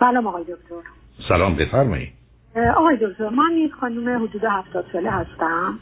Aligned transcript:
سلام 0.00 0.26
آقای 0.26 0.42
دکتر. 0.42 0.88
سلام 1.28 1.56
بفرمایید 1.56 2.12
آقای 2.76 2.96
دکتر 2.96 3.28
من 3.28 3.52
یک 3.52 3.72
خانم 3.72 4.22
حدود 4.22 4.44
هفتاد 4.44 4.84
ساله 4.92 5.10
هستم 5.10 5.78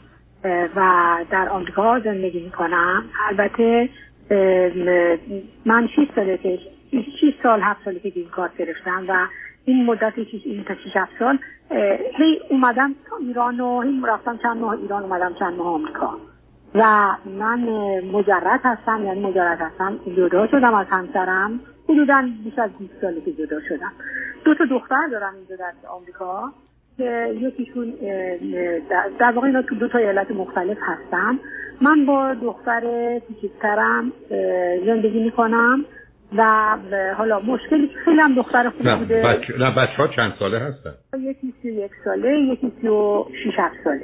و 0.75 1.17
در 1.31 1.49
آمریکا 1.49 1.99
زندگی 1.99 2.39
می‌کنم. 2.39 3.03
البته 3.29 3.89
من 5.65 5.87
6 5.87 6.07
ساله 6.15 6.37
که 6.37 6.59
6 6.91 7.33
سال 7.43 7.61
هفت 7.61 7.85
سالی 7.85 7.99
که 7.99 8.09
گرین 8.09 8.29
کارت 8.29 8.57
گرفتم 8.57 9.05
و 9.07 9.27
این 9.65 9.85
مدت 9.85 10.13
این 10.45 10.63
تا 10.63 10.73
6 10.73 10.79
7 10.95 11.11
سال 11.19 11.39
هی 12.17 12.39
اومدم 12.49 12.95
ایران 13.19 13.59
و 13.59 13.81
هی 13.81 14.01
رفتم 14.07 14.37
چند 14.37 14.57
ماه 14.57 14.73
ایران 14.73 15.03
اومدم 15.03 15.33
چند 15.39 15.57
ماه 15.57 15.67
آمریکا. 15.67 16.17
و 16.75 17.15
من 17.25 17.59
مجرد 18.11 18.59
هستم 18.63 19.05
یعنی 19.05 19.19
مجرد 19.19 19.61
هستم. 19.61 19.99
جدا 20.17 20.47
شدم 20.47 20.73
از 20.73 20.87
همسرم. 20.89 21.59
حدودا 21.89 22.23
بیش 22.43 22.59
از 22.59 22.71
20 22.79 23.01
سالی 23.01 23.21
که 23.21 23.31
جدا 23.31 23.59
شدم. 23.69 23.91
دو 24.45 24.55
تا 24.55 24.65
دختر 24.65 25.07
دارم 25.11 25.33
اینجا 25.35 25.55
در 25.55 25.71
آمریکا 25.89 26.51
که 26.97 27.35
یکیشون 27.41 27.93
در 29.19 29.31
واقع 29.31 29.47
اینا 29.47 29.61
تو 29.61 29.75
دو 29.75 29.87
تا 29.87 29.97
ایالت 29.97 30.31
مختلف 30.31 30.77
هستم. 30.81 31.39
من 31.81 32.05
با 32.05 32.33
دختر 32.33 32.81
کوچکترم 33.19 34.11
زندگی 34.85 35.23
می‌کنم 35.23 35.85
و 36.37 36.77
حالا 37.17 37.39
مشکلی 37.39 37.87
که 37.87 37.99
خیلی 38.05 38.19
هم 38.19 38.35
دختر 38.35 38.69
خوب 38.69 38.95
بوده. 38.99 39.23
بچ... 39.23 39.49
نه 39.59 39.75
بچه 39.75 39.93
ها 39.97 40.07
چند 40.07 40.33
ساله 40.39 40.59
هستن؟ 40.59 40.93
یکی 41.19 41.53
سی 41.61 41.71
یک 41.71 41.91
ساله 42.05 42.39
یکی 42.39 42.71
سی 42.81 42.87
و 42.87 43.25
شیش 43.43 43.53
هفت 43.57 43.75
ساله. 43.83 44.01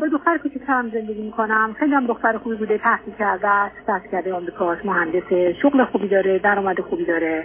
با 0.00 0.06
دختر 0.12 0.38
کوچکترم 0.38 0.90
زندگی 0.90 1.22
می‌کنم. 1.22 1.76
خیلی 1.78 1.94
هم 1.94 2.06
دختر 2.06 2.38
خوبی 2.38 2.56
بوده 2.56 2.78
تحصیل 2.78 3.14
کرده 3.18 3.48
است 3.48 3.76
تحصیل 3.86 4.10
کرده 4.10 4.34
آمریکاست 4.34 4.86
مهندس 4.86 5.56
شغل 5.62 5.84
خوبی 5.84 6.08
داره 6.08 6.38
درآمد 6.38 6.80
خوبی 6.80 7.04
داره. 7.04 7.44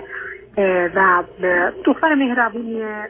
و 0.96 1.24
دختر 1.86 2.16
مهربونیه 2.16 3.10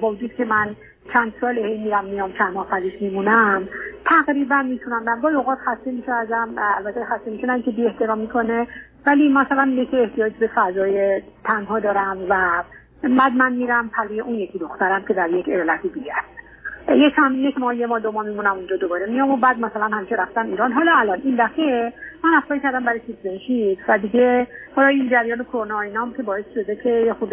با 0.00 0.10
وجود 0.10 0.34
که 0.34 0.44
من 0.44 0.76
چند 1.12 1.32
سال 1.40 1.58
هی 1.58 1.78
میرم 1.78 2.04
میام 2.04 2.32
چند 2.32 2.54
ماه 2.54 2.66
خونه‌ش 2.70 3.02
میمونم 3.02 3.68
تقریبا 4.04 4.62
می‌تونم 4.62 5.02
من 5.02 5.20
گاهی 5.20 5.34
اوقات 5.34 5.58
خسته 5.58 5.90
میشه 5.90 6.12
ازم 6.12 6.48
البته 6.56 7.04
خسته 7.04 7.60
نه 7.62 7.65
که 7.65 7.70
بی 7.70 7.86
احترامی 7.86 8.18
کنه. 8.18 8.66
ولی 9.06 9.28
مثلا 9.28 9.66
یکی 9.66 9.96
احتیاج 9.96 10.32
به 10.32 10.50
فضای 10.54 11.22
تنها 11.44 11.80
دارم 11.80 12.18
و 12.28 12.62
بعد 13.02 13.32
من 13.32 13.52
میرم 13.52 13.88
پهلوی 13.88 14.20
اون 14.20 14.34
یکی 14.34 14.58
دخترم 14.58 15.04
که 15.08 15.14
در 15.14 15.30
یک 15.30 15.48
ایالتی 15.48 15.88
دیگه 15.88 16.12
است. 16.16 16.41
یک 16.88 17.12
هم 17.16 17.44
یک 17.44 17.58
ماه 17.58 17.76
یه 17.76 17.86
ماه 17.86 18.00
دو 18.00 18.12
ماه 18.12 18.26
میمونم 18.26 18.56
اونجا 18.56 18.76
دوباره 18.76 19.06
میام 19.06 19.30
و 19.30 19.36
بعد 19.36 19.60
مثلا 19.60 19.84
همیشه 19.84 20.14
رفتم 20.14 20.46
ایران. 20.46 20.72
حالا 20.72 20.92
الان 20.96 21.20
این 21.24 21.36
دفعه 21.38 21.92
من 22.24 22.30
apply 22.34 22.60
کردم 22.60 22.84
برای 22.84 23.00
citizenship 23.06 23.78
و 23.88 23.98
دیگه 23.98 24.46
حالا 24.76 24.88
این 24.88 25.08
جریان 25.08 25.44
کرونا 25.44 25.80
اینام 25.80 26.14
که 26.14 26.22
باعث 26.22 26.44
شده 26.54 26.76
که 26.76 26.90
یه 26.90 27.12
خود 27.12 27.30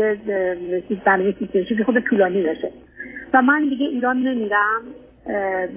برنامه 1.05 1.35
citizenship 1.39 1.85
خود 1.85 1.99
طولانی 1.99 2.43
بشه. 2.43 2.71
و 3.33 3.41
من 3.41 3.63
دیگه 3.69 3.85
ایران 3.85 4.17
نمیرم 4.17 4.81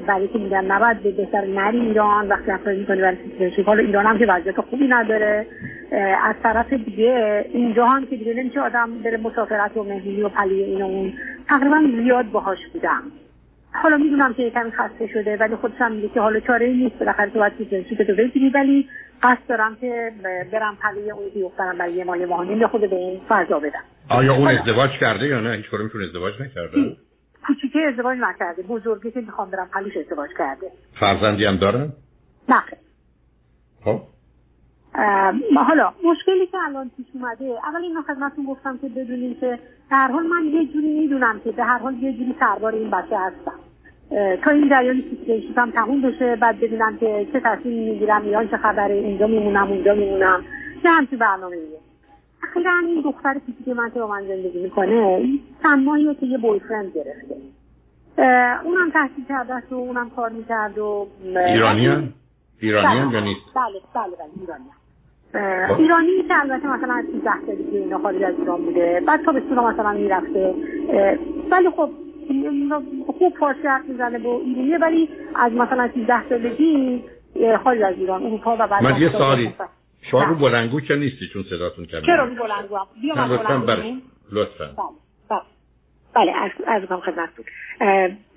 برای 0.06 0.28
که 0.28 0.38
میگن 0.38 0.64
نباید 0.64 1.02
به 1.02 1.10
بهتره 1.10 1.46
نری 1.46 1.80
ایران 1.80 2.28
وقتی 2.28 2.50
apply 2.50 2.78
می‌کنی 2.78 3.00
برای 3.00 3.16
citizenship 3.16 3.66
حالا 3.66 3.82
ایران 3.82 4.06
هم 4.06 4.18
که 4.18 4.26
وضعیت 4.26 4.60
خوبی 4.60 4.88
نداره. 4.88 5.46
از 6.24 6.34
طرف 6.42 6.72
دیگه 6.72 7.44
اینجا 7.52 7.86
هم 7.86 8.06
که 8.06 8.16
دیگه 8.16 8.34
نمیشه 8.34 8.60
آدم 8.60 8.90
بره 9.04 9.16
مسافرت 9.16 9.76
و 9.76 9.82
مهمونی 9.82 10.22
و 10.22 10.28
پهلوی 10.28 10.62
این 10.62 10.82
اون. 10.82 11.12
تقریبا 11.48 11.82
زیاد 12.02 12.30
باهاش 12.30 12.58
بودم. 12.72 13.02
حالا 13.72 13.96
می‌دونم 13.96 14.34
که 14.34 14.50
کمی 14.50 14.70
خسته 14.70 15.06
شده 15.06 15.36
ولی 15.36 15.56
خودش 15.56 15.74
هم 15.78 15.92
میگه 15.92 16.08
که 16.08 16.20
حالا 16.20 16.40
چاره 16.40 16.66
ای 16.66 16.76
نیست. 16.76 16.98
بالاخره 16.98 17.30
تو 17.30 17.38
باید 17.38 17.52
citizenship 17.58 18.02
تو 18.02 18.14
بگیری. 18.14 18.48
ولی 18.48 18.88
قصد 19.22 19.46
دارم 19.48 19.76
که 19.76 20.12
برم 20.52 20.76
پلی 20.82 21.10
اون 21.10 21.26
یکی 21.26 21.40
دخترم 21.40 21.78
برای 21.78 21.92
یه 21.92 22.04
ماه 22.04 22.18
یه 22.18 22.26
ماه 22.26 22.66
خود 22.66 22.80
به 22.80 22.96
این 22.96 23.20
فضا 23.28 23.58
بدم. 23.58 23.82
آیا 24.08 24.34
اون 24.34 24.48
ازدواج 24.48 24.90
کرده 25.00 25.26
یا 25.26 25.40
نه؟ 25.40 25.56
هیچ 25.56 25.70
کدومشون 25.70 26.02
ازدواج 26.02 26.34
نکرده؟ 26.42 26.96
کوچیکه 27.46 27.78
ازدواج 27.88 28.18
نکرده. 28.18 28.62
بزرگی 28.62 29.10
که 29.10 29.20
می‌خوام 29.20 29.50
برم 29.50 29.68
پلیش 29.74 29.96
ازدواج 29.96 30.30
کرده. 30.38 30.66
فرزندی 31.00 31.44
هم 31.44 31.56
دارن 31.56 31.92
نه. 32.48 32.62
خب. 33.84 34.00
حالا 35.56 35.92
مشکلی 36.04 36.46
که 36.46 36.58
الان 36.68 36.90
پیش 36.96 37.06
اومده 37.14 37.44
اول 37.44 37.82
اینو 37.82 38.02
خدمتتون 38.02 38.44
گفتم 38.44 38.78
که 38.78 38.88
بدونین 38.88 39.36
که 39.40 39.58
در 39.90 40.08
حال 40.08 40.22
من 40.26 40.44
یه 40.44 40.66
جوری 40.66 41.00
می‌دونم 41.00 41.40
که 41.44 41.52
به 41.52 41.64
هر 41.64 41.78
حال 41.78 41.94
یه 41.94 42.12
جوری 42.12 42.34
سربار 42.40 42.74
این 42.74 42.90
بچه 42.90 43.18
هستم. 43.18 43.58
تا 44.44 44.50
این 44.50 44.68
جریان 44.68 45.02
citizenship 45.10 45.60
هم 45.60 45.70
تموم 45.70 46.02
بشه 46.02 46.36
بعد 46.36 46.60
ببینم 46.60 46.96
که 46.96 47.26
چه 47.32 47.40
تصمیمی 47.44 47.90
می‌گیرم 47.90 48.22
ایران 48.22 48.48
چه 48.48 48.56
خبره 48.56 48.94
اینجا 48.94 49.26
میمونم 49.26 49.68
اونجا 49.68 49.94
میمونم 49.94 50.44
چه 50.82 50.88
همچین 50.88 51.18
برنامه 51.18 51.56
ایه 51.56 51.78
اخیرا 52.42 52.72
این 52.86 53.00
دختر 53.00 53.34
که 53.64 53.74
من 53.74 53.90
که 53.90 54.00
با 54.00 54.06
من 54.06 54.22
زندگی 54.22 54.62
می‌کنه 54.62 55.22
چند 55.62 56.18
که 56.20 56.26
یه 56.26 56.38
boyfriend 56.38 56.92
گرفته 56.94 57.36
اونم 58.64 58.90
تحصیل 58.90 59.24
کرده 59.28 59.54
است 59.54 59.72
و 59.72 59.74
اونم 59.74 60.10
کار 60.10 60.30
می‌کرد 60.30 60.78
و 60.78 61.06
ایرانی 61.24 61.86
هم؟ 61.86 62.12
ایرانی 62.60 62.98
هم 62.98 63.12
یا 63.12 63.20
نیست؟ 63.20 63.40
بله 63.54 63.80
بله 63.94 64.16
بله 64.16 64.30
ایرانی. 64.40 64.64
ایرانی 65.78 66.22
که 66.28 66.40
البته 66.40 66.66
مثلا 66.66 66.94
از 66.94 67.04
13 67.04 67.30
سالگی 67.46 67.78
اینا 67.78 67.98
خارج 67.98 68.22
از 68.22 68.34
ایران 68.38 68.64
بوده 68.64 69.02
بعد 69.06 69.24
تا 69.24 69.32
به 69.32 69.40
مثلا 69.40 69.92
می‌رفته 69.92 70.54
ولی 71.50 71.70
خب 71.70 71.90
خوب 73.18 73.34
فارسی 73.40 73.68
حرف 73.68 73.84
می‌زنه 73.84 74.18
با 74.18 74.40
ایرانیه 74.40 74.78
ولی 74.78 75.08
از 75.34 75.52
مثلا 75.52 75.90
13 75.94 76.28
سالگی 76.28 77.02
خارج 77.64 77.82
از 77.82 77.94
ایران 77.98 78.22
اروپا 78.22 78.56
و 78.58 78.66
بعد 78.66 78.82
من 78.82 79.00
یه 79.00 79.12
سالی 79.12 79.54
شما 80.10 80.24
رو 80.24 80.34
بلنگو 80.34 80.80
که 80.80 80.94
نیستی 80.94 81.28
چون 81.32 81.42
صداتون 81.42 81.86
کمی 81.86 82.02
چرا 82.02 82.24
رو 82.24 82.34
بلنگو؟ 82.34 82.78
بیا 83.02 83.26
لطفا 83.26 83.58
بر 83.58 83.82
لطفا. 84.32 84.74
بله. 86.14 86.32
از 86.32 86.50
از 86.66 86.82
کنم. 86.88 87.00
خدمتتون 87.00 87.44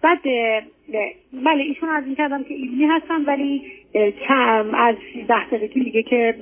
بعد 0.01 0.19
بله 1.33 1.63
ایشون 1.63 1.89
از 1.89 2.05
این 2.05 2.15
کردم 2.15 2.43
که 2.43 2.53
ایرانی 2.53 2.85
هستن 2.85 3.25
ولی 3.25 3.61
کم 4.27 4.75
از 4.75 4.95
ده 5.27 5.49
سالگی 5.49 5.79
میگه 5.79 6.03
که 6.03 6.35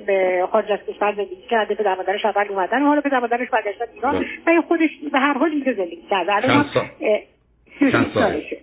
خارج 0.52 0.72
از 0.72 0.78
کشور 0.88 1.14
زندگی 1.16 1.46
کرده 1.50 1.74
به 1.74 1.94
مادرش 1.94 2.24
اول 2.24 2.46
اومدن 2.48 2.82
حالا 2.82 3.00
به 3.00 3.20
مادرش 3.20 3.48
برگشتن 3.50 3.84
ایران 3.94 4.24
و 4.46 4.62
خودش 4.62 4.90
به 5.12 5.18
هر 5.18 5.38
حال 5.38 5.50
اینجا 5.50 5.72
زندگی 5.72 6.02
کرده. 6.10 6.34
الان 6.34 6.66
چند 7.80 8.10
سالشه. 8.14 8.56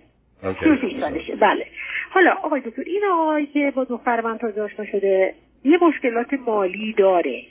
سالشه. 1.00 1.36
بله. 1.36 1.66
حالا 2.10 2.32
آقای 2.32 2.60
دکتر 2.60 2.82
این 2.86 3.02
آقای 3.12 3.46
که 3.46 3.72
با 3.74 3.84
دختر 3.84 4.20
من 4.20 4.38
تازه 4.38 4.62
آشنا 4.62 4.84
شده 4.84 5.34
یه 5.64 5.78
مشکلات 5.82 6.32
مالی 6.46 6.92
داره. 6.92 7.42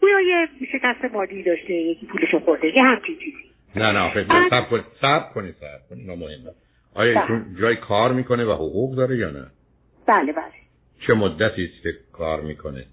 گویا 0.00 0.20
یه 0.20 0.48
شکست 0.72 1.14
مالی 1.14 1.42
داشته 1.42 1.72
یکی 1.72 2.06
پولشو 2.06 2.38
خورده 2.38 2.76
یه 2.76 2.82
همچین 2.82 3.16
چیزی. 3.18 3.36
نه 3.76 3.92
نه 3.92 3.98
آخه 3.98 4.26
سب 4.50 4.70
کنید 4.70 4.84
سب 5.00 5.34
کنید 5.34 5.54
سب 5.60 5.88
کنید 5.90 6.06
مهمه. 6.06 6.54
آیا 6.94 7.20
ایشون 7.20 7.44
جای 7.60 7.76
کار 7.76 8.12
می‌کنه 8.12 8.44
و 8.44 8.52
حقوق 8.52 8.96
داره 8.96 9.16
یا 9.16 9.30
نه؟ 9.30 9.46
بله 10.06 10.32
بله. 10.32 10.44
چه 11.06 11.14
مدتی 11.14 11.64
است 11.64 11.82
که 11.82 11.94
کار 12.12 12.40
می‌کنه؟ 12.40 12.84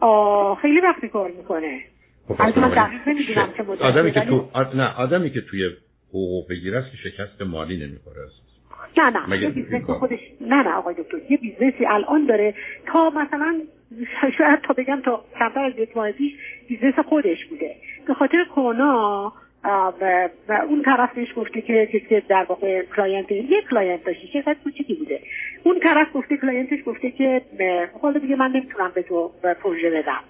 آه 0.00 0.58
خیلی 0.62 0.80
وقتی 0.80 1.08
کار 1.08 1.30
می‌کنه. 1.30 1.80
خب 2.28 2.42
من 2.42 2.50
دقیق 2.50 3.08
نمی‌دونم 3.08 3.52
چه 3.56 3.62
مدتی 3.62 3.84
آدمی 3.84 4.12
که 4.12 4.20
تو 4.20 4.50
نه 4.74 4.94
آدمی 4.94 5.30
که 5.30 5.40
توی 5.40 5.70
حقوق 6.08 6.48
بگیره 6.50 6.78
است 6.78 6.90
که 6.90 6.96
شکست 6.96 7.42
مالی 7.42 7.86
نمی‌خوره 7.86 8.22
است. 8.22 8.46
نه 8.98 9.26
نه 9.28 9.42
یه 9.42 9.48
business 9.48 9.90
خودش 9.90 10.18
نه 10.40 10.62
نه 10.62 10.70
آقای 10.70 10.94
دکتر 10.94 11.16
یه 11.30 11.36
business 11.36 11.80
ی 11.80 11.86
الان 11.86 12.26
داره 12.26 12.54
تا 12.86 13.10
مثلا 13.10 13.60
شاید 14.38 14.60
تا 14.60 14.74
بگم 14.74 15.02
تا 15.04 15.24
کمتر 15.38 15.64
از 15.64 15.72
یک 15.78 15.96
ماه 15.96 16.12
پیش 16.12 16.32
business 16.68 16.98
خودش 16.98 17.44
بوده. 17.44 17.76
به 18.06 18.14
خاطر 18.14 18.44
کرونا 18.44 19.32
و, 20.00 20.28
و 20.48 20.52
اون 20.52 20.82
طرف 20.82 21.14
بهش 21.14 21.28
گفته 21.36 21.60
که 21.60 21.86
کسی 21.86 22.20
در 22.20 22.46
واقع 22.48 22.82
client 22.96 23.32
یک 23.32 23.68
client 23.70 24.04
داشتی 24.04 24.28
چقدر 24.32 24.56
کوچیکی 24.64 24.94
بوده. 24.94 25.20
اون 25.62 25.80
طرف 25.80 26.06
گفته 26.14 26.36
client 26.36 26.67
ش 26.67 26.78
گفته 26.86 27.10
که 27.10 27.42
حالا 28.02 28.18
دیگه 28.18 28.36
من 28.36 28.50
نمی‌تونم 28.50 28.92
به 28.94 29.02
تو 29.02 29.30
پروژه 29.62 29.90
بدم. 29.90 30.20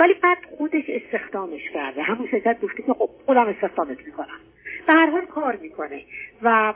ولی 0.00 0.14
بعد 0.22 0.38
خودش 0.58 0.84
استخدامش 0.88 1.62
کرده. 1.74 2.02
همون 2.02 2.28
شرکت 2.30 2.60
گفته 2.62 2.82
که 2.82 2.92
خب 2.92 3.10
خودم 3.26 3.46
استخدامت 3.46 3.98
می‌کنم. 4.06 4.38
به 4.86 4.92
هر 4.92 5.10
حال 5.10 5.26
کار 5.26 5.56
می‌کنه. 5.62 6.00
و 6.42 6.74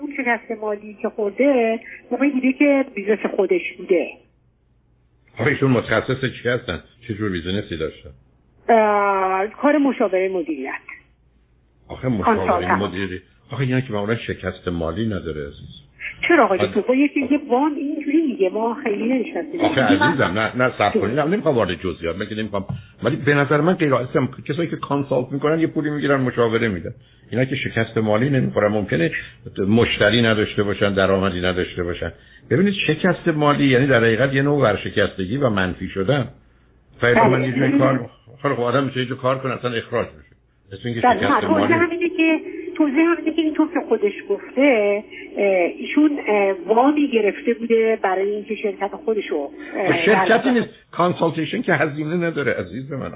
اون 0.00 0.14
شکست 0.16 0.60
مالی 0.60 0.98
که 1.02 1.08
خورده 1.08 1.80
موقعی 2.10 2.30
بوده 2.30 2.52
که 2.52 2.84
business 2.94 3.26
خودش 3.36 3.72
بوده. 3.78 4.08
آخه 5.38 5.50
ایشون 5.50 5.70
متخصص 5.70 6.20
چی 6.42 6.48
هستن؟ 6.48 6.82
چه 7.08 7.14
جور 7.14 7.30
business 7.30 7.71
ی 7.71 7.76
داشتن؟ 7.76 8.10
کار 9.46 9.78
مشاوره 9.78 10.28
مدیریت. 10.28 10.72
آخه 11.94 12.08
مشاوره 12.08 12.76
مدیریت 12.76 13.20
آخه 13.50 13.60
اینا 13.60 13.80
که 13.80 13.92
معمولا 13.92 14.16
شکست 14.16 14.68
مالی 14.68 15.06
نداره 15.06 15.46
عزیز 15.46 15.84
چرا 16.28 16.44
آقای 16.44 16.58
دکتر؟ 16.58 16.80
خب 16.80 16.94
یکی 16.94 17.20
یه 17.20 17.40
وامی 17.48 17.72
اینجوری 17.72 18.22
میگه. 18.26 18.50
ما 18.50 18.76
خیلی 18.84 19.08
نمی‌شناسیم 19.08 19.60
آخه 19.60 19.80
عزیزم 19.80 20.24
نه 20.24 20.56
نه 20.56 20.72
صبر 20.78 21.00
کنید. 21.00 21.20
نمی‌خوام 21.20 21.54
وارد 21.54 21.80
جزئیات 21.80 22.16
بگم 22.16 22.38
نمی‌خوام. 22.38 22.64
ولی 23.02 23.16
به 23.16 23.34
نظر 23.34 23.60
من 23.60 23.74
غیر 23.74 23.94
هستم 23.94 24.28
کسایی 24.48 24.68
که 24.68 24.76
کانسالت 24.76 25.32
می‌کنن 25.32 25.60
یه 25.60 25.66
پولی 25.66 25.90
می‌گیرن 25.90 26.20
مشاوره 26.20 26.68
میدن. 26.68 26.94
اینا 27.30 27.44
که 27.44 27.56
شکست 27.56 27.98
مالی 27.98 28.30
نمی‌خورن. 28.30 28.72
ممکنه 28.72 29.10
مشتری 29.68 30.22
نداشته 30.22 30.62
باشن 30.62 30.94
درآمدی 30.94 31.40
نداشته 31.40 31.82
باشن. 31.82 32.12
ببینید 32.50 32.74
شکست 32.86 33.28
مالی 33.28 33.66
یعنی 33.66 33.86
در 33.86 34.04
حقیقت 34.04 34.34
یه 34.34 34.42
نوع 34.42 34.62
ورشکستگی 34.62 35.36
و 35.36 35.50
منفی 35.50 35.88
شدن. 35.88 36.28
خیلی 37.00 37.20
من 37.20 37.44
یه 37.44 37.52
جای 37.58 37.78
کار 37.78 38.10
خیلی 38.42 38.54
آدم 38.54 38.84
میشه 38.84 39.00
یه 39.00 39.06
کار 39.06 39.38
کنه 39.38 39.52
اصلا 39.52 39.72
اخراج 39.72 40.06
بشه. 40.06 40.33
توضیح 40.82 41.76
همینه 41.76 42.08
که 42.08 42.40
توضیح 42.76 42.98
همینه 42.98 43.36
که 43.36 43.42
اینطور 43.42 43.68
که 43.74 43.80
خودش 43.88 44.12
گفته 44.28 45.02
ایشون 45.78 46.10
وامی 46.66 47.08
گرفته 47.08 47.54
بوده 47.54 47.98
برای 48.02 48.30
اینکه 48.30 48.54
شرکت 48.54 48.90
خودشو 49.04 49.50
شرکتی 50.06 50.50
نیست. 50.50 50.68
کانسالتیشن 50.92 51.62
که 51.62 51.74
هزینه 51.74 52.26
نداره. 52.26 52.52
عزیز 52.52 52.92
من 52.92 53.10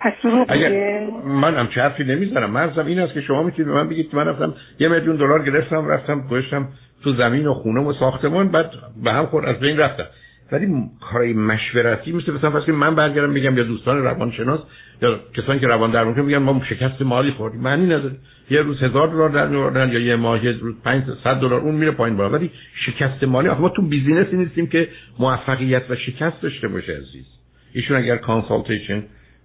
پس 0.00 0.12
اگر 0.48 1.00
من 1.24 1.54
هم 1.54 1.68
چه 1.74 1.80
حرفی 1.80 2.04
نمی‌زنم. 2.04 2.50
مرزم 2.50 2.86
این 2.86 2.98
است 2.98 3.14
که 3.14 3.20
شما 3.20 3.42
می‌تونید 3.42 3.72
به 3.72 3.74
من 3.74 3.88
بگید 3.88 4.14
من 4.14 4.26
رفتم 4.26 4.54
یه 4.78 4.88
میلیون 4.88 5.16
دلار 5.16 5.44
گرفتم 5.44 5.88
رفتم 5.88 6.20
گذاشتم 6.30 6.68
تو 7.04 7.12
زمین 7.12 7.46
و 7.46 7.54
خونه 7.54 7.80
و 7.80 7.92
ساختمان 7.92 8.48
بعد 8.48 8.70
به 9.04 9.12
هم 9.12 9.26
خورد 9.26 9.48
از 9.48 9.60
بین 9.60 9.76
رفتم. 9.76 10.06
ولی 10.52 10.66
کارای 11.00 11.32
مشورتی 11.32 12.12
مثل 12.12 12.32
مثلا 12.32 12.50
فرض 12.50 12.68
من 12.68 12.94
برگردم 12.94 13.34
بگم 13.34 13.58
یا 13.58 13.64
دوستان 13.64 14.04
روانشناس 14.04 14.60
یا 15.02 15.20
کسانی 15.34 15.60
که 15.60 15.66
روان 15.66 15.90
درمان 15.90 16.20
میگن 16.20 16.38
ما 16.38 16.62
شکست 16.64 17.02
مالی 17.02 17.30
خوردیم. 17.30 17.60
معنی 17.60 17.86
نداره. 17.86 18.14
یه 18.50 18.62
روز 18.62 18.82
هزار 18.82 19.08
دلار 19.08 19.28
در 19.28 19.48
میوردن 19.48 19.92
یا 19.92 19.98
یه 19.98 20.16
ماه 20.16 20.44
یه 20.44 20.52
روز 20.52 20.74
500 20.84 21.34
دلار 21.40 21.60
اون 21.60 21.74
میره 21.74 21.90
پایین 21.90 22.16
بالا. 22.16 22.30
ولی 22.30 22.50
شکست 22.86 23.24
مالی 23.24 23.48
آخه 23.48 23.60
ما 23.60 23.68
تو 23.68 23.82
business 23.82 24.30
ی 24.30 24.36
نیستیم 24.36 24.66
که 24.66 24.88
موفقیت 25.18 25.82
و 25.90 25.96
شکست 25.96 26.42
داشته 26.42 26.68
باشه 26.68 26.92
عزیز. 26.92 27.26
ایشون 27.72 27.96
اگر 27.96 28.16
consultation 28.16 29.02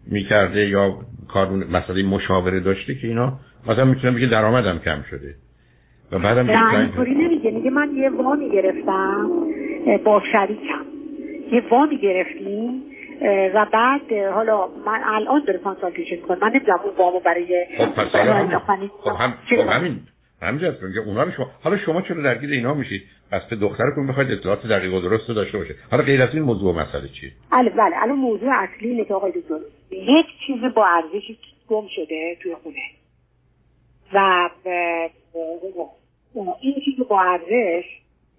می‌کرده 0.08 0.68
یا 0.68 0.98
کار 1.28 1.50
مسئله 1.50 2.04
مشاوره 2.04 2.60
داشته 2.60 2.96
که 2.96 3.08
اینا 3.08 3.40
مثلا 3.68 3.86
می‌تونم 3.86 4.16
بگه 4.16 4.28
درآمدم 4.28 4.80
کم 4.80 5.04
شده. 5.10 5.36
و 6.12 6.20
بعدم 6.20 6.50
اینطوری 6.50 7.16
نمیگه. 7.16 7.52
میگه 7.52 7.70
من 7.70 7.90
یه 7.96 8.10
وامی 8.10 8.52
گرفتم 8.52 9.30
با 10.06 10.22
شریکم. 10.32 10.93
یه 11.54 11.64
وامی 11.70 11.98
گرفتیم 11.98 12.84
و 13.56 13.66
بعد 13.74 14.14
حالا 14.34 14.68
من 14.86 15.02
الان 15.06 15.44
داره 15.48 15.60
consultation 15.60 16.16
کنم 16.16 16.38
من 16.42 16.50
نمی‌دونم 16.50 16.80
اون 16.84 16.96
وامو 16.98 17.20
برای 17.20 17.66
خب 17.78 18.08
خب 19.04 19.16
هم 19.20 19.34
خب 19.50 19.70
همین. 19.70 20.00
همینجا 20.42 20.72
که 20.72 21.00
اونا 21.06 21.24
رو 21.24 21.32
شما 21.32 21.48
حالا 21.64 21.78
شما 21.78 22.02
چرا 22.02 22.22
درگیر 22.22 22.50
اینا 22.50 22.74
میشید 22.74 23.04
پس 23.32 23.42
به 23.50 23.56
دخترتون 23.56 24.08
بخواید 24.08 24.32
اطلاعات 24.32 24.68
دقیق 24.68 24.94
و 24.94 25.02
درست 25.02 25.28
داشته 25.28 25.58
باشه 25.58 25.76
حالا 25.92 26.04
غیر 26.04 26.22
از 26.22 26.30
این 26.34 26.44
موضوع 26.44 26.74
و 26.74 26.80
مسئله 26.80 27.08
چیه؟ 27.08 27.32
بله 27.52 27.70
بله. 27.70 28.04
الان 28.04 28.18
موضوع 28.18 28.50
اصلی 28.54 28.90
اینه 28.90 29.06
که 29.06 29.14
آقای 29.14 29.32
دکتر 29.32 29.56
یک 29.92 30.26
چیز 30.48 30.74
با 30.76 30.88
ارزشی 30.88 31.38
گم 31.68 31.88
شده 31.96 32.38
توی 32.42 32.56
خونه. 32.56 32.76
و 34.14 34.50
این 36.62 36.76
چیز 36.86 37.08
با 37.10 37.22
ارزش 37.22 37.86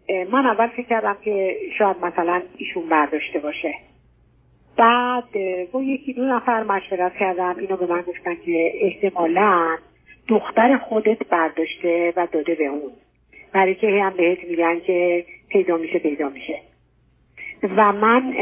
من 0.08 0.46
اول 0.46 0.66
فکر 0.66 0.88
کردم 0.88 1.16
که 1.24 1.56
شاید 1.78 1.96
مثلا 2.02 2.42
ایشون 2.56 2.88
برداشته 2.88 3.38
باشه. 3.38 3.74
بعد 4.76 5.24
با 5.72 5.82
یکی 5.82 6.12
دو 6.12 6.24
نفر 6.24 6.62
مشورت 6.62 7.12
کردم. 7.20 7.56
اینو 7.58 7.76
به 7.76 7.86
من 7.86 8.02
گفتن 8.02 8.34
که 8.46 8.72
احتمالا 8.74 9.76
دختر 10.28 10.78
خودت 10.78 11.28
برداشته 11.28 12.12
و 12.16 12.26
داده 12.32 12.54
به 12.54 12.64
اون. 12.64 12.92
برای 13.52 13.74
که 13.74 14.02
هم 14.02 14.16
بهت 14.16 14.44
میگن 14.44 14.80
که 14.80 15.24
پیدا 15.48 15.76
میشه 15.76 15.98
پیدا 15.98 16.28
میشه. 16.28 16.60
و 17.62 17.92
من 17.92 18.32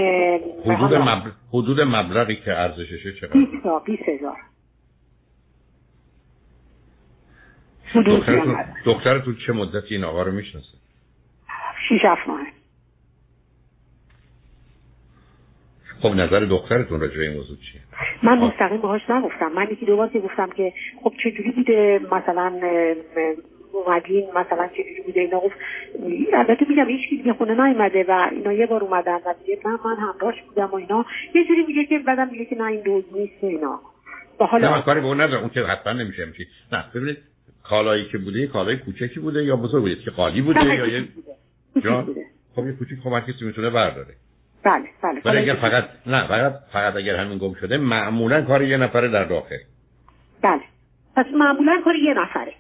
حدود, 0.65 0.95
مبل... 0.95 1.31
حدود 1.53 1.81
مبلغی 1.81 2.37
که 2.37 2.53
ارزششه 2.53 3.13
چقدر؟ 3.21 3.33
20 3.33 3.53
بیس 3.85 4.01
هزار. 4.09 4.37
دخترتون, 8.07 8.65
دخترتون 8.85 9.37
چه 9.47 9.53
مدتی 9.53 9.95
این 9.95 10.05
آقا 10.05 10.23
رو 10.23 10.33
می‌شناسه؟ 10.33 10.82
شیش 11.89 12.01
هفت 12.05 12.29
ماه. 12.29 12.47
خب 16.03 16.09
نظر 16.09 16.41
دخترتون 16.41 17.01
راجع 17.01 17.17
به 17.17 17.23
این 17.23 17.37
موضوع 17.37 17.57
چیه؟ 17.57 17.81
من 18.23 18.39
مستقیم 18.39 18.81
باهاش 18.81 19.11
نگفتم. 19.11 19.53
من 19.53 19.69
یکی 19.73 19.87
دو 19.87 19.97
بار 19.97 20.09
گفتم 20.09 20.51
که 20.51 20.73
خب 21.03 21.13
چجوری 21.25 21.51
بوده 21.51 22.01
مثلا 22.13 22.61
اومدین 23.73 24.29
مثلا 24.31 24.69
چجوری 24.69 25.03
بوده 25.07 25.21
اینا. 25.21 25.41
گفت 25.41 25.57
البته 26.33 26.67
میگم 26.69 26.89
هیچ 26.89 27.11
دیگه 27.11 27.33
خونه 27.33 27.67
نیومده 27.67 28.05
و 28.09 28.29
اینا 28.33 28.53
یه 28.53 28.67
بار 28.67 28.85
اومدن 28.85 29.17
و 29.27 29.35
میگه 29.41 29.59
نه 29.65 29.79
من 29.85 29.97
همراهش 29.97 30.43
بودم 30.43 30.71
و 30.73 30.75
اینا. 30.75 31.05
یه 31.35 31.45
جوری 31.45 31.67
میگه 31.67 31.85
که 31.85 31.99
بعدم 31.99 32.29
میگه 32.29 32.45
که 32.45 32.57
نه 32.57 32.65
این 32.65 32.81
دوز 32.81 33.05
نیست 33.15 33.45
اینا. 33.45 33.81
و 34.41 34.45
حالا 34.45 34.77
نه 34.77 34.83
کاری 34.83 35.01
به 35.01 35.07
اون 35.07 35.21
ندارم. 35.21 35.41
اون 35.41 35.51
که 35.51 35.61
حتما 35.61 35.93
نمیشه 35.93 36.25
میشه 36.25 36.47
نه 36.73 36.85
ببینید 36.95 37.19
کالایی 37.63 38.09
که 38.13 38.19
بوده 38.19 38.47
کالای 38.47 38.77
کوچکی 38.77 39.21
بوده 39.21 39.45
یا 39.45 39.57
بزرگ 39.57 39.83
بوده؟ 39.83 39.97
که 39.97 40.11
خالی 40.11 40.43
بوده 40.43 40.65
یا 40.65 40.87
یه 40.87 41.05
جان 41.81 42.07
خب 42.57 42.67
یه 42.67 42.73
کوچیک 42.73 42.99
خب 43.01 43.21
کسی 43.21 43.45
می‌تونه 43.45 43.71
برداره. 43.71 44.15
بله 44.65 44.89
بله 45.03 45.21
ولی 45.25 45.39
اگر 45.39 45.55
فقط 45.55 45.85
نه 46.07 46.29
فقط 46.29 46.53
فقط 46.73 46.97
اگر 46.97 47.17
همین 47.17 47.39
گم 47.39 47.55
شده 47.55 47.77
معمولا 47.77 48.43
کار 48.43 48.63
یه 48.63 48.77
نفره 48.77 49.09
در 49.09 49.25
داخل. 49.25 49.57
بله. 50.43 50.61
پس 51.17 51.27
معمولا 51.35 51.81
کار 51.85 51.97
یه 51.97 52.15
نفره. 52.15 52.53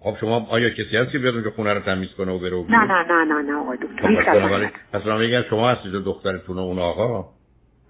خب 0.00 0.16
شما 0.20 0.46
آیا 0.50 0.70
کسی 0.70 0.96
هست 0.96 1.12
که 1.12 1.18
بیاد 1.18 1.34
اونجا 1.34 1.50
خونه 1.50 1.74
رو 1.74 1.80
تمیز 1.80 2.08
کنه 2.18 2.32
و 2.32 2.38
بره 2.38 2.56
و 2.56 2.64
نه 2.68 2.84
نه 2.84 3.02
نه 3.02 3.24
نه 3.24 3.42
نه 3.42 3.52
آقای 3.52 3.78
دکتر. 3.78 4.70
پس 4.92 5.06
من 5.06 5.18
میگم 5.18 5.42
شما 5.50 5.70
هستید 5.70 5.92
دخترتون 5.92 6.56
و 6.56 6.60
اون 6.60 6.78
آقا 6.78 7.28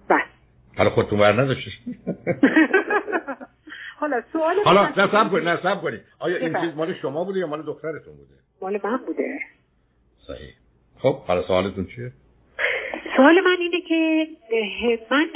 بله. 0.07 0.23
حالا 0.77 0.89
خودتون 0.89 1.19
بر 1.19 1.41
نداشتید 1.41 1.73
حالا 3.99 4.21
سوال 4.33 4.55
حالا 4.65 4.87
نه 4.97 5.11
سب 5.11 5.31
کنید 5.31 5.47
نه 5.47 5.59
سب 5.63 5.81
کنید. 5.81 6.01
آیا 6.19 6.37
این 6.37 6.61
چیز 6.61 6.75
مال 6.75 6.93
شما 6.93 7.23
بوده 7.23 7.39
یا 7.39 7.47
مال 7.47 7.61
دخترتون 7.61 8.15
بوده؟ 8.15 8.33
مال 8.61 8.79
من 8.83 8.97
بوده. 8.97 9.39
خب 10.99 11.15
حالا 11.27 11.41
سوالتون 11.47 11.87
چیه؟ 11.95 12.11
سوال 13.15 13.41
من 13.41 13.57
اینه 13.59 13.81
که 13.81 14.27
من 15.11 15.27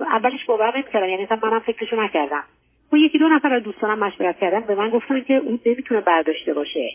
اولش 0.00 0.44
باور 0.46 0.76
نمی‌کردم 0.76 1.08
یعنی 1.08 1.22
اصلا 1.22 1.38
منم 1.42 1.60
فکرشو 1.60 1.96
نکردم. 1.96 2.44
و 2.92 2.96
یکی 2.96 3.18
دو 3.18 3.28
نفر 3.28 3.52
از 3.52 3.62
دوستانم 3.62 3.98
مشورت 3.98 4.38
کردن 4.38 4.60
به 4.60 4.74
من 4.74 4.90
گفتن 4.90 5.20
که 5.20 5.34
اون 5.34 5.60
نمی‌تونه 5.66 6.00
برداشته 6.00 6.54
باشه. 6.54 6.90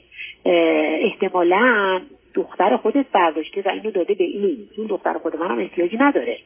احتمالا 1.01 2.01
دختر 2.33 2.77
خودت 2.77 3.05
برداشته 3.13 3.61
و 3.65 3.69
اینو 3.69 3.91
داده 3.91 4.13
به 4.13 4.23
این 4.23 4.69
این 4.77 4.87
دختر 4.87 5.13
خود 5.13 5.35
منم 5.35 5.59
احتیاجی 5.59 5.97
نداره. 5.97 6.37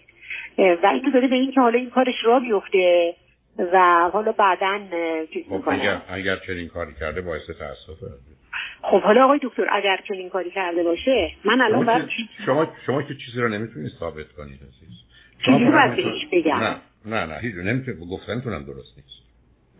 و 0.57 0.87
اینو 0.93 1.11
داده 1.11 1.27
به 1.27 1.35
این 1.35 1.51
که 1.51 1.61
حالا 1.61 1.79
این 1.79 1.89
کارش 1.89 2.15
را 2.23 2.39
بیفته 2.39 3.13
و 3.73 4.09
حالا 4.13 4.31
بعدا 4.31 4.79
چیز 5.33 5.45
خب 5.49 5.69
اگر, 5.69 6.01
اگر 6.09 6.35
چنین 6.47 6.67
کاری 6.67 6.91
کرده 6.99 7.21
باعث 7.21 7.41
تاسفه 7.47 8.05
خب 8.81 9.01
حالا 9.01 9.23
آقای 9.23 9.39
دکتر 9.43 9.67
اگر 9.71 9.99
چنین 10.07 10.29
کاری 10.29 10.51
کرده 10.51 10.83
باشه 10.83 11.31
من 11.45 11.61
الان 11.61 11.85
باید 11.85 12.09
شما 12.45 12.67
شما 12.85 13.01
که 13.01 13.15
چیزی 13.25 13.41
رو 13.41 13.49
نمی‌تونید 13.49 13.91
ثابت 13.99 14.31
کنید 14.37 14.59
عزیز. 14.61 14.89
چیزی 15.45 15.71
باید 15.71 15.95
بهش 15.95 16.27
بگم. 16.31 16.57
نه 16.57 16.75
نه 17.05 17.25
نه 17.25 17.39
هیچ 17.41 17.55
نمی‌تونید 17.55 17.99
گفتنتونم 17.99 18.63
درست 18.63 18.97
نیست. 18.97 19.21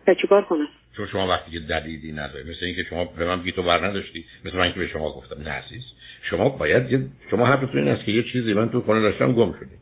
و 0.08 0.14
چیکار 0.14 0.42
کنم؟ 0.42 0.68
چون 0.96 1.06
شما 1.06 1.28
وقتی 1.28 1.50
که 1.50 1.60
دلیلی 1.60 2.12
نداره 2.12 2.42
مثل 2.42 2.64
اینکه 2.64 2.82
شما 2.90 3.04
به 3.04 3.26
من 3.26 3.40
بگید 3.40 3.54
تو 3.54 3.62
بر 3.62 3.86
نداشتی 3.86 4.24
مثل 4.44 4.56
من 4.56 4.72
که 4.72 4.78
به 4.78 4.88
شما 4.88 5.12
گفتم. 5.12 5.42
نه 5.42 5.50
عزیز. 5.50 5.82
شما 6.30 6.48
باید 6.48 6.92
یه 6.92 7.06
شما 7.30 7.46
حرفتون 7.46 7.80
این 7.80 7.88
است 7.88 8.04
که 8.04 8.12
یه 8.12 8.22
چیزی 8.22 8.54
من 8.54 8.68
تو 8.68 8.80
خونه 8.80 9.00
داشتم 9.00 9.32
گم 9.32 9.52
شده 9.52 9.76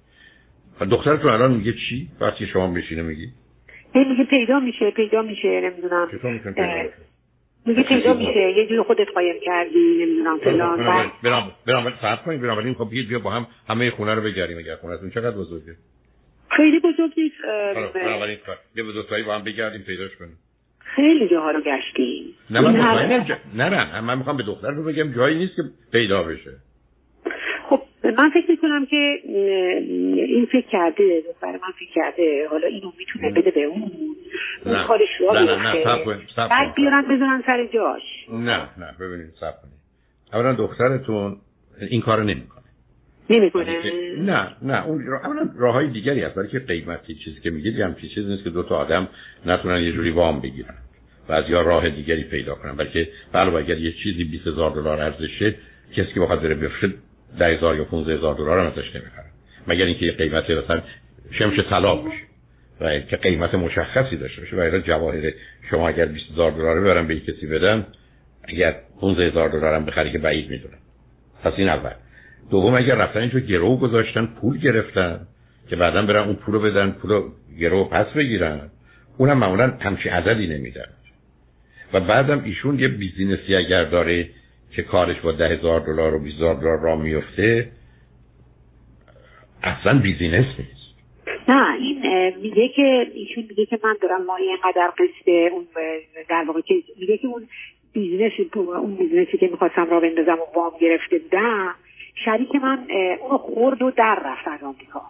و 0.81 0.85
دخترتون 0.85 1.31
الان 1.31 1.53
میگه 1.53 1.73
چی؟ 1.73 2.09
وقتی 2.21 2.47
شما 2.47 2.67
بشینه 2.67 3.03
میگی؟ 3.03 3.29
میگه 3.95 4.25
پیدا 4.25 4.61
میشه 4.61 4.91
پیدا 4.91 5.23
میشه 5.23 5.61
نمی‌دونم. 5.61 6.09
چطور 6.13 6.33
می‌تونه 6.33 6.55
پیدا 6.55 7.10
میگه 7.67 7.83
پیدا 7.83 8.15
میشه؟ 8.15 8.53
یه 8.57 8.67
جور 8.67 8.83
خودت 8.83 9.09
قایم 9.15 9.37
کردی 9.43 10.05
نمی‌دونم 10.05 10.39
فلان. 10.39 11.11
برام 11.23 11.51
برام 11.67 11.93
صبر 12.03 12.23
کنید 12.25 12.41
برام 12.41 12.75
خب 12.75 12.91
بیا 12.91 13.19
با 13.19 13.31
هم 13.31 13.47
همه 13.69 13.91
خونه 13.91 14.15
رو 14.15 14.23
بگردیم 14.23 14.59
اگر 14.59 14.77
خونهتون 14.77 15.11
چقدر 15.11 15.37
بزرگه؟ 15.37 15.77
خیلی 16.57 16.79
بزرگ 16.79 17.13
نیست 17.17 17.35
بنابراین 17.95 18.39
یه 18.77 18.83
بزرگتری 18.83 19.23
با 19.23 19.35
هم 19.35 19.45
بگردیم 19.45 19.83
پیداش 19.83 20.17
کنیم. 20.17 20.39
خیلی 20.97 21.29
جاها 21.29 21.51
رو 21.51 21.61
گشتیم. 21.61 22.35
نه 22.51 22.61
من 22.61 22.77
نه 23.55 23.69
نه 23.69 24.01
من 24.01 24.19
می‌خوام 24.19 24.37
به 24.37 24.43
دختر 24.43 24.71
رو 24.71 24.85
بگم 24.85 25.13
جایی 25.13 25.39
نیست 25.39 25.57
که 25.57 25.63
پیدا 25.93 26.23
بشه. 26.23 26.51
من 28.19 28.31
فکر 28.31 28.51
می‌کنم 28.51 28.87
که 28.87 29.21
این 29.27 30.47
فکر 30.53 30.67
کرده 30.69 31.23
دختر 31.29 31.53
من 31.53 31.73
فکر 31.79 31.91
کرده 31.95 32.49
حالا 32.51 32.67
اینو 32.67 32.93
می‌تونه 32.99 33.31
بده 33.31 33.51
به 33.51 33.65
اون. 33.65 33.93
اون 34.65 34.87
کارش 34.87 35.09
رو 35.21 35.27
بعد 36.37 36.75
بیارن 36.75 37.03
بذارن 37.03 37.43
سر 37.47 37.67
جاش. 37.75 38.03
نه 38.33 38.69
نه 38.79 38.95
ببینید 39.01 39.31
سب 39.41 39.55
کنید 39.63 39.81
اولا 40.33 40.53
دخترتون 40.53 41.37
این 41.91 42.01
کارو 42.01 42.23
نمی‌کنه. 42.23 42.61
نمی‌کنه. 43.31 43.83
نه 44.19 44.49
نه 44.63 44.87
اون 44.87 45.09
اولا 45.25 45.51
راه 45.59 45.75
های 45.75 45.87
دیگری 45.87 46.23
هست. 46.23 46.35
برای 46.35 46.49
که 46.49 46.59
قیمتی 46.59 47.15
چیزی 47.15 47.41
که 47.41 47.51
میگید 47.51 47.81
هم 47.81 47.95
چیزی 47.95 48.29
نیست 48.29 48.45
که 48.45 48.51
دو 48.51 48.63
تا 48.63 48.77
آدم 48.77 49.09
نتونن 49.47 49.83
یه 49.83 49.93
جوری 49.93 50.11
وام 50.11 50.41
بگیرن. 50.41 50.75
و 51.29 51.33
از 51.33 51.45
یا 51.49 51.61
راه 51.63 51.91
دیگری 51.91 52.25
پیدا 52.25 52.55
کنن. 52.55 52.77
بلکه 52.77 53.09
علاوه 53.35 53.59
اگر 53.59 53.79
یه 53.79 53.93
چیزی 53.93 54.25
20000 54.25 54.71
دلار 54.71 55.01
ارزشه 55.01 55.55
کسی 55.97 56.13
که 56.15 56.21
بخواد 56.21 56.43
بره 56.43 56.55
بفروشه 56.55 56.95
10000 57.39 57.77
یا 57.77 57.85
15000 57.85 58.35
دلار 58.35 58.59
هم 58.59 58.67
ازش 58.67 58.97
نمی‌خره 58.97 59.27
مگر 59.67 59.85
اینکه 59.85 60.07
یه 60.07 60.13
قیمت 60.13 60.51
مثلا 60.51 60.83
شمش 61.31 61.61
طلا 61.71 61.95
باشه. 61.95 62.23
و 62.81 63.01
که 63.01 63.17
قیمت 63.17 63.55
مشخصی 63.55 64.17
داشته 64.17 64.41
باشه. 64.41 64.57
و 64.57 64.81
جواهر 64.81 65.33
شما 65.71 65.89
اگر 65.89 66.07
20000 66.07 66.51
دلار 66.51 66.81
ببرن 66.81 67.07
به 67.07 67.21
کسی 67.21 67.47
بدن 67.47 67.87
اگر 68.45 68.77
15000 69.01 69.49
دلار 69.49 69.75
هم 69.75 69.85
بخری 69.85 70.13
که 70.13 70.19
بعید 70.19 70.51
می‌دونم 70.51 70.79
پس 71.45 71.53
این 71.57 71.69
اول. 71.69 71.93
دوم 72.51 72.75
اگر 72.75 72.95
رفتن 72.95 73.21
اینجا 73.21 73.39
گرو 73.39 73.77
گذاشتن 73.77 74.27
پول 74.27 74.59
گرفتن 74.59 75.27
که 75.69 75.77
بعدا 75.77 76.03
برن 76.03 76.25
اون 76.25 76.35
پول 76.35 76.55
رو 76.55 76.61
بدن 76.61 76.91
پول 76.91 77.11
رو 77.11 77.33
گرو 77.61 77.85
پس 77.85 78.07
بگیرن 78.07 78.61
اونم 79.19 79.39
معمولا 79.39 79.73
همچی 79.81 80.09
عددی 80.09 80.47
نمیدن. 80.47 80.87
و 81.93 82.01
بعدم 82.01 82.45
ایشون 82.45 82.79
یه 82.79 82.89
business 82.89 83.49
ی 83.49 83.57
اگر 83.57 83.85
داره 83.85 84.29
که 84.77 84.83
کارش 84.83 85.21
با 85.21 85.33
ده 85.33 85.49
هزار 85.49 85.81
دلار 85.81 86.15
و 86.15 86.19
بیست 86.19 86.37
هزار 86.37 86.55
دلار 86.55 86.79
را 86.79 86.97
میفته 86.97 87.73
اصلا 89.63 89.99
business 89.99 90.47
نیست. 90.59 90.81
نه 91.49 91.75
این 91.75 92.37
میگه 92.37 92.69
که 92.69 93.07
ایشون 93.15 93.45
میگه 93.49 93.67
که 93.67 93.79
من 93.85 93.97
دارم 94.03 94.25
ماهی 94.27 94.45
اینقدر 94.45 94.93
قسط 94.99 95.29
اون 95.53 95.67
در 96.29 96.45
واقع 96.47 96.61
که 96.61 96.75
میگه 97.01 97.19
که 97.19 97.27
اون 97.27 97.49
business 97.93 98.33
اون 98.57 98.97
business 98.97 99.34
ی 99.34 99.39
که 99.39 99.49
می‌خواستم 99.49 99.91
را 99.91 100.01
بندازم 100.01 100.33
و 100.33 100.59
وام 100.59 100.73
گرفته 100.81 101.19
بودم 101.19 101.75
شریک 102.25 102.55
من 102.55 102.87
اونو 103.21 103.39
خورد 103.39 103.83
و 103.83 103.91
در 103.91 104.23
رفت 104.25 104.49
از 104.49 104.63
آمریکا. 104.63 105.03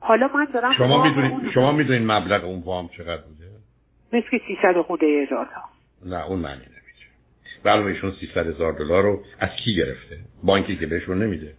حالا 0.00 0.30
من 0.34 0.44
دارم 0.54 0.72
شما 0.72 1.04
می‌دونید 1.04 1.52
شما 1.54 1.72
می‌دونید 1.72 2.02
مبلغ 2.02 2.44
اون 2.44 2.62
وام 2.62 2.88
چقدر 2.88 3.22
بوده؟ 3.22 3.50
مثل 4.12 4.38
300 4.46 4.80
خورده 4.80 5.06
هزار 5.06 5.44
تا. 5.44 5.60
نه 6.08 6.26
اون 6.26 6.38
معنی 6.38 6.75
نمیده 7.66 7.82
برای 7.82 7.94
ایشون 7.94 8.12
300 8.20 8.46
هزار 8.46 8.72
دلار 8.72 9.02
رو 9.02 9.22
از 9.38 9.50
کی 9.64 9.74
گرفته؟ 9.74 10.18
بانکی 10.44 10.76
که 10.76 10.86
بهشون 10.86 11.22
نمیده. 11.22 11.54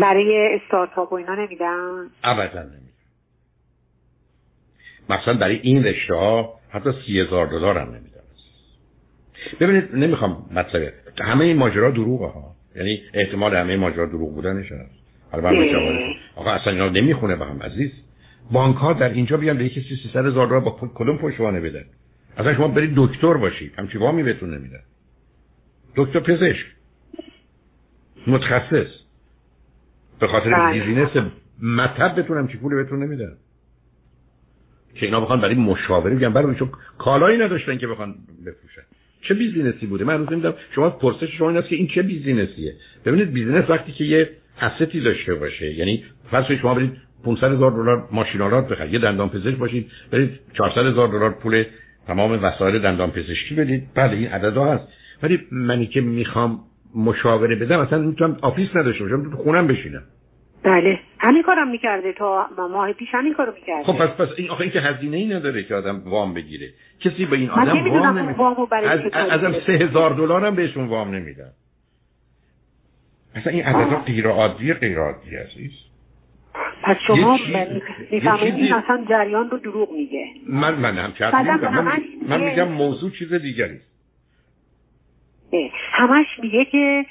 برای 0.00 0.58
استارتاپ 0.62 1.12
و 1.12 1.14
اینا 1.14 1.34
نمیدن؟ 1.34 2.10
ابدا 2.24 2.62
نمیده 2.62 2.86
مثلا 5.10 5.34
برای 5.34 5.58
این 5.62 5.84
رشته 5.84 6.14
ها 6.14 6.54
حتی 6.70 6.90
سی 7.06 7.20
هزار 7.20 7.46
دلار 7.46 7.78
هم 7.78 7.88
نمیدن. 7.88 8.16
ببینید 9.60 9.94
نمی‌خوام 9.94 10.46
مطلب 10.50 10.92
همه 11.20 11.44
این 11.44 11.56
ماجرا 11.56 11.90
دروغه 11.90 12.26
ها. 12.26 12.54
یعنی 12.76 13.02
احتمال 13.14 13.56
همه 13.56 13.76
ماجرا 13.76 14.06
دروغ 14.06 14.34
بودنش 14.34 14.72
هست. 14.72 14.90
حالا 15.32 15.50
آقا 16.36 16.50
اصلا 16.50 16.72
اینا 16.72 16.88
نمی‌خونه 16.88 17.36
به 17.36 17.44
هم 17.44 17.62
عزیز. 17.62 17.90
بانک 18.52 18.76
ها 18.76 18.92
در 18.92 19.08
اینجا 19.08 19.36
بیان 19.36 19.58
به 19.58 19.68
کسی 19.68 19.96
300 20.02 20.26
هزار 20.26 20.46
دلار 20.46 20.60
با 20.60 20.78
کدوم 20.94 21.18
پشتوانه 21.18 21.60
بدن؟ 21.60 21.84
اصلا 22.36 22.54
شما 22.54 22.68
برید 22.68 22.92
دکتر 22.96 23.34
باشید. 23.34 23.74
همچی 23.78 23.98
وامی 23.98 24.22
بهتون 24.22 24.54
نمیدن 24.54 24.80
دکتر 25.96 26.20
پزشک. 26.20 26.66
متخصص. 28.26 28.86
به 30.20 30.26
خاطر 30.26 30.50
بله. 30.50 30.80
بیزینس 30.80 31.30
مطب 31.62 32.20
بتونم 32.20 32.40
همچی 32.40 32.58
پولی 32.58 32.76
بهتون 32.76 33.02
نمیدن 33.02 33.36
که 34.94 35.06
اینا 35.06 35.20
بخوان 35.20 35.40
برای 35.40 35.54
مشاوره 35.54 36.14
بگن. 36.14 36.32
برای 36.32 36.54
چون 36.54 36.70
کالایی 36.98 37.38
نداشتن 37.38 37.78
که 37.78 37.86
بخوان 37.86 38.14
بفروشن. 38.46 38.82
چه 39.20 39.34
business 39.34 39.80
ی 39.80 39.86
بوده؟ 39.86 40.04
من 40.04 40.18
رأی 40.18 40.32
نمیدم 40.32 40.54
شما 40.74 40.90
پرسش 40.90 41.30
شما 41.38 41.48
این 41.48 41.58
است 41.58 41.68
که 41.68 41.76
این 41.76 41.88
چه 41.88 42.02
business 42.02 42.54
یه؟ 42.54 42.74
ببینید 43.04 43.32
business 43.32 43.70
وقتی 43.70 43.92
که 43.92 44.04
یه 44.04 44.30
asset 44.60 44.93
ی 44.93 45.00
داشته 45.00 45.34
باشه 45.34 45.74
یعنی 45.74 46.04
فرض 46.30 46.52
شما 46.52 46.74
برید 46.74 46.92
500 47.24 47.52
هزار 47.52 47.70
دلار 47.70 48.08
ماشین‌آلات 48.12 48.68
بخرید 48.68 48.92
یه 48.92 48.98
دندان 48.98 49.28
پزشک 49.28 49.56
باشید 49.56 49.90
برید 50.10 50.40
400 50.58 50.86
هزار 50.86 51.08
دلار 51.08 51.30
پول 51.30 51.64
تمام 52.06 52.44
وسایل 52.44 52.82
دندان 52.82 53.10
پزشکی 53.10 53.54
بدید. 53.54 53.88
بله 53.94 54.16
این 54.16 54.28
عددا 54.28 54.64
هست. 54.64 54.88
ولی 55.22 55.40
منی 55.52 55.86
که 55.86 56.00
می‌خوام 56.00 56.60
مشاوره 56.94 57.56
بدم 57.56 57.80
اصلا 57.80 57.98
می‌تونم 57.98 58.36
office 58.42 58.68
نداشته 58.76 59.04
باشم 59.04 59.30
تو 59.30 59.36
خونم 59.36 59.66
بشینم. 59.66 60.02
بله. 60.62 60.98
همین 61.18 61.42
کارم 61.42 61.68
می‌کرده. 61.70 62.12
تا 62.12 62.48
ماه 62.72 62.92
پیش 62.92 63.08
همین 63.12 63.34
کارو 63.34 63.52
می‌کرده. 63.52 63.84
خب 63.84 63.92
پس 63.92 64.08
پس 64.08 64.28
این 64.36 64.50
آخه 64.50 64.60
این 64.60 64.70
که 64.70 64.80
هزینه 64.80 65.16
ای 65.16 65.26
نداره 65.26 65.64
که 65.64 65.74
آدم 65.74 66.02
وام 66.04 66.34
بگیره. 66.34 66.68
کسی 67.00 67.26
به 67.26 67.36
این 67.36 67.50
آدم 67.50 67.90
وام 67.90 68.18
نمیده 68.18 68.88
از 68.88 69.00
ازم 69.30 69.54
سه 69.66 69.72
هزار 69.72 70.10
دلار 70.10 70.46
هم 70.46 70.54
بهشون 70.54 70.86
وام 70.86 71.14
نمیدن. 71.14 71.50
اصلا 73.34 73.52
این 73.52 73.64
عددا 73.64 73.96
غیر 73.96 74.28
عادی 74.28 74.72
غیر 74.72 74.98
عادی 74.98 75.36
عزیز 75.36 75.72
پس 76.86 76.96
شما 77.06 77.38
می‌فهمید 78.10 78.54
این 78.54 78.72
اصلا 78.72 79.04
جریان 79.08 79.50
رو 79.50 79.58
دروغ 79.58 79.92
میگه. 79.92 80.26
من 80.48 80.74
من 80.74 80.98
هم 80.98 81.12
من, 81.84 82.02
من 82.28 82.40
میگم 82.40 82.68
موضوع 82.68 83.10
چیز 83.10 83.32
دیگری 83.32 83.78
همش 85.92 86.26
میگه 86.42 86.64
که 86.64 87.06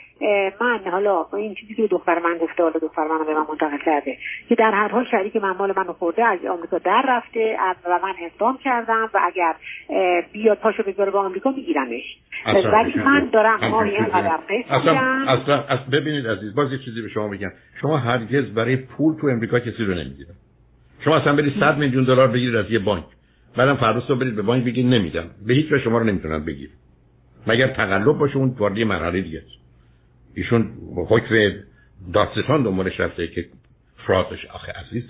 من 0.61 0.79
حالا 0.91 1.25
این 1.33 1.55
چیزی 1.55 1.73
که 1.75 1.87
دختر 1.87 2.19
من 2.19 2.37
گفته 2.37 2.63
حالا 2.63 2.79
دختر 2.79 3.07
من 3.07 3.25
به 3.25 3.33
من 3.33 3.45
منتقل 3.49 3.77
کرده 3.85 4.17
که 4.49 4.55
در 4.55 4.71
هر 4.71 4.87
حال 4.87 5.05
شریک 5.11 5.35
من 5.35 5.51
مال 5.51 5.73
منو 5.77 5.93
خورده 5.93 6.25
از 6.25 6.39
آمریکا 6.45 6.77
در 6.77 7.05
رفته 7.07 7.57
و 7.85 7.99
من 8.03 8.13
اقدام 8.21 8.57
کردم 8.63 9.09
و 9.13 9.19
اگر 9.23 9.55
بیاد 10.31 10.57
پاشو 10.57 10.83
بذاره 10.83 11.11
با 11.11 11.19
آمریکا 11.19 11.51
میگیرمش. 11.51 12.17
ولی 12.45 12.93
من 13.05 13.29
دارم 13.33 13.69
ماهی 13.69 13.95
اینقدر 13.95 14.39
اصلا, 14.69 14.91
اصلا, 15.27 15.55
اصلا 15.55 15.85
ببینید 15.91 16.27
عزیز 16.27 16.55
باز 16.55 16.71
یه 16.71 16.77
چیزی 16.85 17.01
به 17.01 17.09
شما 17.09 17.27
بگم 17.27 17.51
شما 17.81 17.97
هرگز 17.97 18.45
برای 18.45 18.75
پول 18.75 19.15
تو 19.21 19.27
امریکا 19.27 19.59
کسی 19.59 19.85
رو 19.85 19.93
نمی‌گیرن 19.93 20.35
شما 21.05 21.17
اصلا 21.17 21.35
برید 21.35 21.53
100 21.59 21.77
میلیون 21.77 22.03
دلار 22.03 22.27
بگیرید 22.27 22.55
از 22.55 22.71
یه 22.71 22.79
بانک. 22.79 23.03
بعدم 23.57 23.75
فردا 23.75 24.15
برید 24.15 24.35
به 24.35 24.41
بانک 24.41 24.63
بگید 24.63 24.85
نمیدم. 24.85 25.29
به 25.47 25.53
هیچ 25.53 25.71
وجه 25.71 25.83
شما 25.83 25.97
رو 25.97 26.03
نمی‌تونن 26.03 26.45
بگیرن 26.45 26.73
مگر 27.47 27.67
تقلب 27.67 28.17
باشه 28.17 28.37
اون 28.37 28.55
وارد 28.59 28.79
مرحله 28.79 29.21
دیگه 29.21 29.37
است. 29.37 29.64
ایشون 30.35 30.67
حکم 31.09 31.35
داستان 32.13 32.63
دنبالش 32.63 32.99
رفته 32.99 33.27
که 33.27 33.45
فراتش. 34.07 34.45
آخه 34.45 34.71
عزیز 34.71 35.03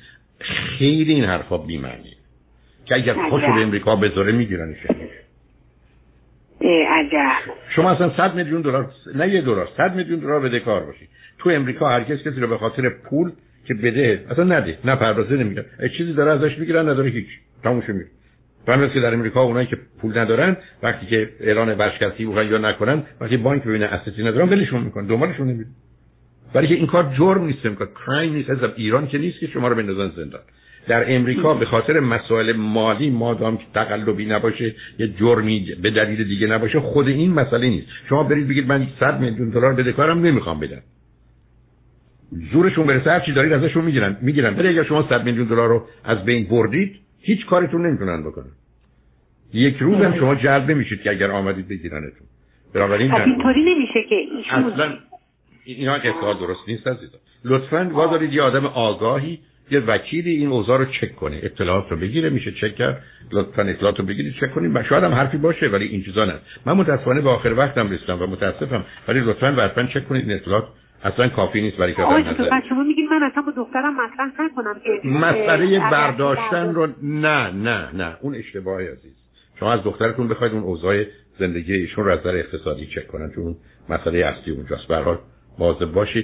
خیلی 0.80 1.14
این 1.14 1.24
حرفا 1.24 1.58
بیمعنی. 1.58 2.16
که 2.86 2.96
اگر 2.96 3.14
خوش 3.30 3.42
به 3.42 3.62
امریکا 3.62 3.96
بذاره 3.96 4.32
میگیرنش 4.32 4.78
شما 7.76 7.92
اصلا 7.92 8.18
100 8.18 8.36
میلیون 8.36 8.62
دلار 8.62 8.92
نه 9.16 9.30
یه 9.30 9.42
دلار 9.42 9.70
100 9.78 9.96
میلیون 9.96 10.20
دلار 10.20 10.40
بده 10.40 10.60
کار 10.60 10.86
باشی. 10.86 11.08
تو 11.40 11.50
امریکا 11.50 11.90
هر 11.90 12.04
کسی 12.04 12.30
رو 12.30 12.48
به 12.48 12.58
خاطر 12.58 12.90
پول 12.90 13.32
که 13.66 13.74
بده 13.74 14.26
اصلا 14.30 14.58
نده 14.58 14.78
نه 14.86 14.96
پردازه 14.96 15.36
نمی‌گیرن 15.36 15.66
چیزی 15.98 16.14
داره 16.14 16.32
ازش 16.32 16.58
می‌گیرن 16.60 16.90
نداره 16.90 17.10
هیچ. 17.10 17.28
تموش 17.64 17.90
می‌گیره 17.90 18.10
فهمید 18.66 18.92
که 18.92 19.00
در 19.00 19.14
امریکا 19.14 19.42
اونایی 19.42 19.68
که 19.68 19.78
پول 20.02 20.18
ندارن 20.18 20.58
وقتی 20.84 21.06
که 21.06 21.30
اعلان 21.40 21.78
ورشکستگی 21.78 22.26
بکنن 22.26 22.48
یا 22.48 22.58
نکنن 22.58 23.04
وقتی 23.22 23.38
بانک 23.38 23.64
ببینه 23.64 23.86
استی 23.86 24.24
ندارن 24.24 24.50
ولشون 24.50 24.82
می‌کنن 24.82 25.06
دنبالشون 25.06 25.48
نمیره 25.48 25.70
برای 26.54 26.68
که 26.68 26.76
این 26.76 26.88
کار 26.88 27.14
جرم 27.18 27.46
نیست 27.46 27.68
کار 27.68 27.90
کرایم 28.06 28.34
نیست. 28.34 28.50
از 28.50 28.58
ایران 28.76 29.08
که 29.08 29.18
نیست 29.18 29.40
که 29.40 29.48
شما 29.48 29.68
رو 29.68 29.76
بندازن 29.76 30.12
زندان. 30.16 30.42
در 30.88 31.16
امریکا 31.16 31.54
به 31.54 31.66
خاطر 31.66 32.00
مسائل 32.00 32.52
مالی 32.52 33.10
مادام 33.10 33.58
که 33.58 33.64
تقلبی 33.74 34.26
نباشه 34.26 34.76
یه 35.00 35.08
جرمی 35.08 35.76
به 35.82 35.92
دلیل 35.92 36.24
دیگه 36.24 36.48
نباشه 36.48 36.80
خود 36.80 37.08
این 37.08 37.34
مسئله 37.34 37.70
نیست. 37.70 37.88
شما 38.10 38.24
برید 38.24 38.48
بگید 38.48 38.68
من 38.68 38.88
100 39.00 39.20
میلیون 39.20 39.50
دلار 39.50 39.74
بده 39.74 39.92
کارم 39.92 40.20
نمی‌خوام 40.26 40.60
بدم. 40.60 40.82
زورشون 42.52 42.88
برسه 42.88 43.10
هر 43.10 43.20
چی 43.20 43.32
دارید 43.32 43.54
ازشون 43.54 43.86
می‌گیرن 43.86 44.18
می‌گیرن. 44.22 44.58
ولی 44.58 44.68
اگر 44.68 44.84
شما 44.84 45.08
100 45.10 45.24
میلیون 45.24 45.48
دلار 45.48 45.70
رو 45.70 45.88
از 46.04 46.26
بین 46.26 46.48
بردید 46.48 46.96
هیچ 47.22 47.46
کارتون 47.46 47.86
نمی‌تونن 47.86 48.24
بکنن. 48.24 48.52
یک 49.54 49.78
روز 49.78 49.98
هم 49.98 50.18
شما 50.20 50.36
جلب 50.36 50.72
نمیشید 50.72 51.02
که 51.02 51.10
اگر 51.10 51.32
آمدید 51.32 51.68
بگیرنتون. 51.68 52.28
بنابراین 52.74 53.14
اینطوری 53.14 53.76
نمیشه 53.76 54.04
که 54.10 54.16
ایشون 54.16 54.64
اصلا 54.64 54.94
اینا 55.66 55.94
اصلا 55.94 56.34
درست 56.34 56.60
نیست 56.68 56.88
عزیزان 56.88 57.20
لطفا 57.46 57.90
وادارید 57.94 58.34
یه 58.34 58.42
آدم 58.42 58.66
آگاهی 58.66 59.40
یه 59.72 59.80
وکیلی 59.80 60.32
این 60.32 60.50
اوضاع 60.50 60.78
رو 60.78 60.86
چک 60.86 61.16
کنه. 61.16 61.40
اطلاعات 61.44 61.92
رو 61.92 61.98
بگیره 61.98 62.30
میشه 62.30 62.52
چک 62.52 62.76
کرد. 62.76 63.04
لطفا 63.32 63.62
اطلاعات 63.62 64.00
رو 64.00 64.06
بگیرید 64.06 64.34
چک 64.34 64.54
کنید. 64.54 64.76
و 64.76 64.84
شاید 64.84 65.04
هم 65.04 65.14
حرفی 65.14 65.38
باشه 65.38 65.68
ولی 65.68 65.86
این 65.86 66.04
چیزا 66.04 66.26
نه. 66.26 66.34
من 66.66 66.74
متاسفانه 66.74 67.22
به 67.22 67.30
آخر 67.30 67.54
وقتم 67.54 67.92
رسیدم 67.92 68.22
و 68.22 68.28
متاسفم. 68.28 68.86
ولی 69.08 69.20
لطفا 69.20 69.52
حتما 69.52 69.84
چک 69.84 70.08
کنید 70.08 70.30
این 70.30 70.40
اطلاعات 70.40 70.68
اصلا 71.06 71.30
کافی 71.30 71.62
نیست 71.62 71.78
برای 71.78 71.94
که 71.94 72.04
شما 72.70 72.84
میگید 72.84 73.10
من 73.10 73.24
اصلا 73.24 73.44
با 73.44 73.52
دخترم 73.52 73.94
مطرح 73.94 74.46
نکنم 74.46 74.80
که 74.84 75.08
مسئله 75.08 75.80
برداشتن 75.80 76.74
رو 76.74 76.88
نه 77.04 77.52
نه 77.52 77.90
نه. 77.94 78.18
اون 78.22 78.36
اشتباهی 78.36 78.88
عزیز. 78.88 79.14
شما 79.60 79.74
از 79.74 79.84
دخترتون 79.84 80.28
بخواید 80.28 80.54
اون 80.54 80.64
اوضاع 80.64 81.04
زندگی 81.40 81.74
ایشون 81.74 82.06
رو 82.06 82.12
از 82.12 82.20
نظر 82.20 82.36
اقتصادی 82.36 82.86
چک 82.86 83.08
کنن 83.08 83.32
چون 83.36 83.56
مسئله 83.90 84.26
اصلی 84.26 84.54
اونجاست. 84.54 84.88
به 84.88 84.98
حال 84.98 85.18
مواظب 85.60 85.92
باشید. 85.92 86.24